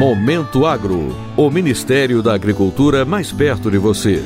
[0.00, 4.24] Momento Agro, o Ministério da Agricultura mais perto de você.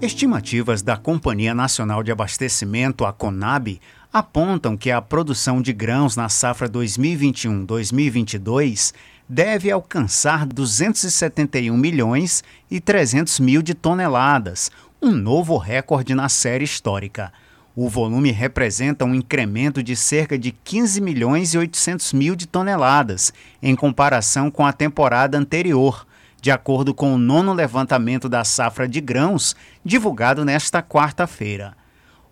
[0.00, 3.80] Estimativas da Companhia Nacional de Abastecimento, a CONAB,
[4.12, 8.92] apontam que a produção de grãos na safra 2021-2022
[9.28, 14.70] deve alcançar 271 milhões e 300 mil de toneladas,
[15.00, 17.32] um novo recorde na série histórica.
[17.74, 23.32] O volume representa um incremento de cerca de 15 milhões e 800 mil de toneladas,
[23.62, 26.06] em comparação com a temporada anterior,
[26.42, 31.74] de acordo com o nono levantamento da safra de grãos, divulgado nesta quarta-feira.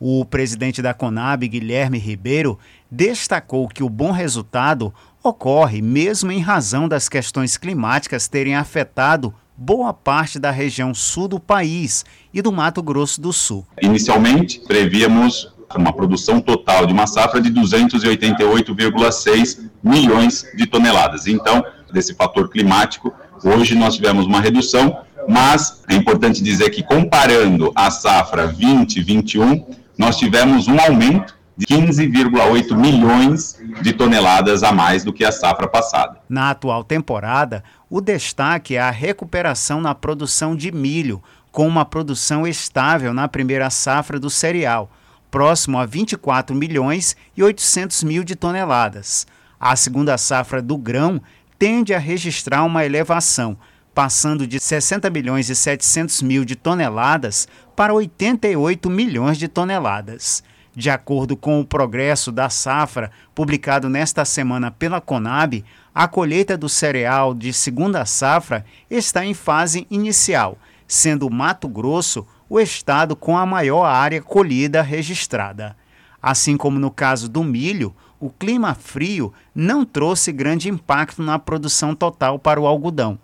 [0.00, 2.58] O presidente da Conab, Guilherme Ribeiro,
[2.90, 4.92] destacou que o bom resultado
[5.22, 11.40] ocorre mesmo em razão das questões climáticas terem afetado boa parte da região sul do
[11.40, 13.66] país e do Mato Grosso do Sul.
[13.82, 21.26] Inicialmente, prevíamos uma produção total de uma safra de 288,6 milhões de toneladas.
[21.26, 27.72] Então, desse fator climático, hoje nós tivemos uma redução, mas é importante dizer que comparando
[27.74, 29.66] a safra 2021,
[29.98, 35.68] nós tivemos um aumento de 15,8 milhões de toneladas a mais do que a safra
[35.68, 36.20] passada.
[36.28, 42.46] Na atual temporada, o destaque é a recuperação na produção de milho, com uma produção
[42.46, 44.90] estável na primeira safra do cereal,
[45.30, 49.26] próximo a 24 milhões e 800 mil de toneladas.
[49.58, 51.20] A segunda safra do grão
[51.58, 53.56] tende a registrar uma elevação,
[53.94, 60.44] passando de 60 milhões e 700 mil de toneladas para 88 milhões de toneladas.
[60.74, 65.64] De acordo com o progresso da safra, publicado nesta semana pela Conab,
[65.94, 72.60] a colheita do cereal de segunda safra está em fase inicial, sendo Mato Grosso o
[72.60, 75.76] estado com a maior área colhida registrada.
[76.22, 81.94] Assim como no caso do milho, o clima frio não trouxe grande impacto na produção
[81.94, 83.18] total para o algodão.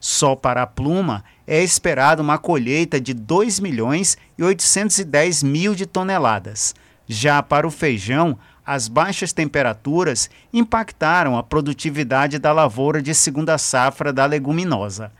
[0.00, 5.86] Só para a pluma é esperada uma colheita de 2 milhões e 810 mil de
[5.86, 6.74] toneladas
[7.08, 14.12] já para o feijão, as baixas temperaturas impactaram a produtividade da lavoura de segunda safra
[14.12, 15.10] da leguminosa.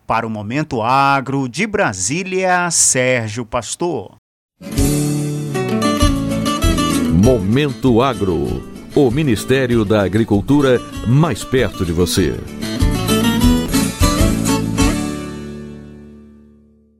[0.06, 4.14] Para o Momento Agro de Brasília, Sérgio Pastor.
[7.12, 12.34] Momento Agro o Ministério da Agricultura mais perto de você.